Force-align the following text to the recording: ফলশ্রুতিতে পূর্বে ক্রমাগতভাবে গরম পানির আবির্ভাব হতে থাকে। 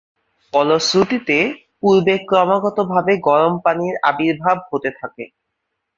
ফলশ্রুতিতে 0.53 1.37
পূর্বে 1.79 2.15
ক্রমাগতভাবে 2.29 3.13
গরম 3.27 3.53
পানির 3.65 3.95
আবির্ভাব 4.09 4.57
হতে 4.69 4.89
থাকে। 4.99 5.23